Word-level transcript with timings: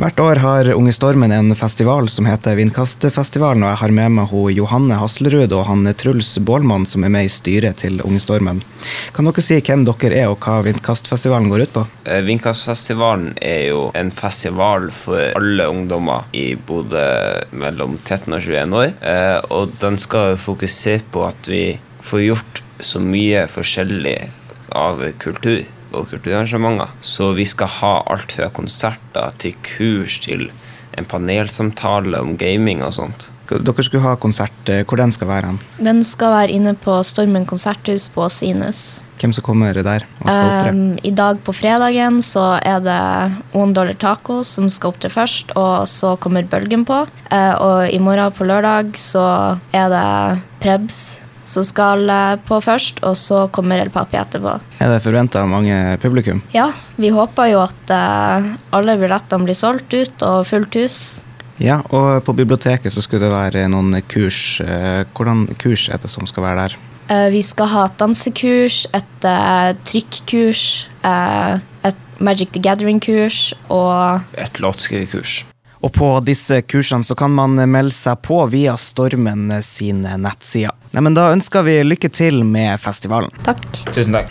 Hvert 0.00 0.20
år 0.24 0.38
har 0.40 0.68
Unge 0.72 0.94
Stormen 0.96 1.32
en 1.32 1.52
festival 1.52 2.06
som 2.08 2.24
heter 2.24 2.54
Vindkastfestivalen, 2.56 3.66
og 3.66 3.68
jeg 3.68 3.80
har 3.82 3.92
med 3.92 4.12
meg 4.14 4.30
hun 4.30 4.54
Johanne 4.56 4.96
Haslerud 4.96 5.52
og 5.52 5.66
han 5.68 5.84
Truls 6.00 6.30
Bålmann 6.40 6.86
som 6.88 7.04
er 7.04 7.10
med 7.12 7.26
i 7.26 7.32
styret 7.32 7.82
til 7.82 7.98
Unge 8.06 8.22
Stormen. 8.24 8.62
Kan 9.12 9.26
dere 9.28 9.42
si 9.44 9.58
hvem 9.60 9.82
dere 9.84 10.22
er 10.22 10.30
og 10.32 10.38
hva 10.40 10.62
Vindkastfestivalen 10.64 11.50
går 11.52 11.66
ut 11.66 11.74
på? 11.74 11.82
Eh, 12.08 12.22
Vindkastfestivalen 12.24 13.34
er 13.44 13.66
jo 13.74 13.82
en 14.00 14.08
festival 14.08 14.88
for 14.88 15.36
alle 15.36 15.66
ungdommer 15.68 16.32
i 16.32 16.54
Bodø 16.56 17.04
mellom 17.52 17.98
13 17.98 18.38
og 18.38 18.40
21 18.40 18.78
år. 18.80 18.94
Eh, 19.04 19.36
Og 19.52 19.74
den 19.82 20.00
skal 20.00 20.40
fokusere 20.40 21.04
på 21.12 21.26
at 21.28 21.52
vi 21.52 21.76
får 22.00 22.24
gjort 22.24 22.62
så 22.80 23.04
mye 23.04 23.44
forskjellig 23.52 24.16
av 24.72 25.04
kultur 25.20 25.60
og 25.92 26.08
kulturarrangementer. 26.10 26.92
Så 27.00 27.32
vi 27.36 27.44
skal 27.48 27.70
ha 27.80 27.94
alt 28.10 28.32
fra 28.32 28.50
konserter 28.54 29.36
til 29.38 29.56
kurs 29.66 30.20
til 30.24 30.50
en 30.98 31.06
panelsamtale 31.06 32.20
om 32.20 32.36
gaming 32.38 32.82
og 32.84 32.94
sånt. 32.96 33.30
Dere 33.50 33.82
skulle 33.82 34.04
ha 34.04 34.14
konsert. 34.14 34.68
eh, 34.68 34.84
Hvor 34.84 34.96
den 34.96 35.10
skal 35.12 35.26
være 35.26 35.46
hen? 35.46 35.58
Den 35.82 36.02
skal 36.04 36.30
være 36.30 36.50
inne 36.54 36.74
på 36.74 37.02
Stormen 37.02 37.46
konserthus 37.46 38.08
på 38.08 38.28
Sinus. 38.30 39.02
Hvem 39.18 39.32
som 39.32 39.42
kommer 39.42 39.74
der 39.74 40.06
og 40.20 40.30
skal 40.30 40.46
opptre? 40.46 40.70
Um, 40.70 40.98
I 41.02 41.10
dag 41.10 41.40
på 41.44 41.52
fredagen 41.52 42.22
så 42.22 42.60
er 42.62 42.78
det 42.80 43.00
One 43.52 43.74
Dollar 43.74 43.94
Taco 43.94 44.42
som 44.44 44.70
skal 44.70 44.94
opptre 44.94 45.10
først, 45.10 45.50
og 45.56 45.88
så 45.88 46.16
kommer 46.16 46.46
Bølgen 46.46 46.84
på. 46.84 47.02
Uh, 47.32 47.54
og 47.60 47.90
i 47.90 47.98
morgen 47.98 48.32
på 48.32 48.46
lørdag 48.46 48.94
så 48.96 49.58
er 49.72 49.90
det 49.92 50.40
Prebz 50.62 51.20
som 51.50 51.64
skal 51.66 52.06
på 52.46 52.60
først, 52.62 53.00
og 53.06 53.16
så 53.18 53.44
kommer 53.52 53.82
El 53.82 53.90
Papi 53.92 54.18
etterpå. 54.20 54.56
Er 54.80 54.92
det 54.94 55.00
forventa 55.04 55.42
mange 55.50 55.76
publikum? 56.02 56.42
Ja, 56.54 56.68
vi 56.96 57.10
håper 57.14 57.50
jo 57.52 57.64
at 57.64 57.94
eh, 57.94 58.52
alle 58.76 58.96
billettene 59.00 59.48
blir 59.48 59.58
solgt 59.58 59.92
ut 59.94 60.22
og 60.26 60.46
fullt 60.48 60.78
hus. 60.80 61.00
Ja, 61.60 61.82
og 61.92 62.22
på 62.24 62.32
biblioteket 62.32 62.92
så 62.94 63.02
skulle 63.04 63.26
det 63.26 63.34
være 63.34 63.66
noen 63.68 63.98
kurs. 64.08 64.60
Eh, 64.64 65.02
Hvordan 65.12 65.44
kurs 65.60 65.88
er 65.92 66.00
det 66.00 66.08
som 66.12 66.28
skal 66.30 66.46
være 66.46 66.62
der? 66.64 66.76
Eh, 67.10 67.26
vi 67.34 67.42
skal 67.44 67.68
ha 67.74 67.84
et 67.88 67.98
dansekurs, 68.00 68.86
et 68.96 69.26
eh, 69.28 69.72
trykkurs, 69.84 70.64
et 71.04 72.06
Magic 72.20 72.52
the 72.52 72.60
Gathering-kurs 72.60 73.54
og 73.72 74.20
Et 74.36 74.60
låtskriverkurs. 74.60 75.44
Og 75.80 75.92
på 75.96 76.08
disse 76.24 76.60
kursene 76.68 77.04
så 77.04 77.14
kan 77.16 77.32
man 77.32 77.56
melde 77.70 77.94
seg 77.96 78.20
på 78.22 78.42
via 78.52 78.76
Stormen 78.76 79.48
sine 79.64 80.18
nettsider. 80.20 80.76
Nei, 80.92 81.00
men 81.06 81.14
Da 81.16 81.30
ønsker 81.32 81.64
vi 81.64 81.78
lykke 81.86 82.10
til 82.12 82.44
med 82.44 82.76
festivalen. 82.80 83.30
takk. 83.46 83.64
Tusen 83.94 84.12
takk. 84.12 84.28